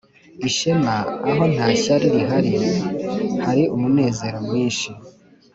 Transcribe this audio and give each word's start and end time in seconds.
ishema 0.47 0.95
aho 1.29 1.43
nta 1.53 1.65
ishyari 1.75 2.05
rihari, 2.15 2.53
hari 3.45 3.63
umunezero 3.75 4.37
mwinshi; 4.47 4.89